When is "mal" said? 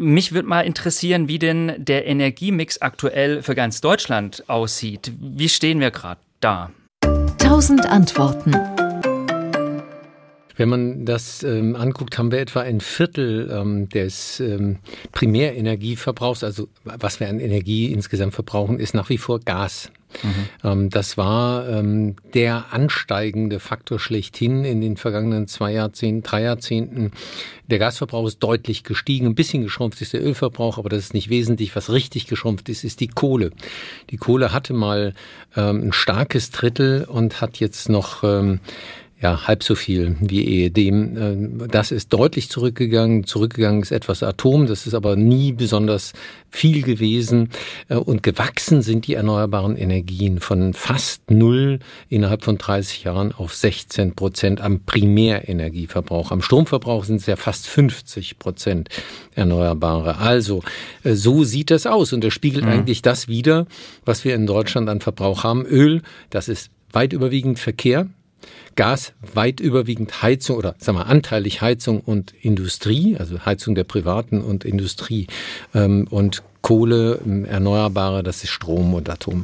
0.48-0.62, 34.72-35.14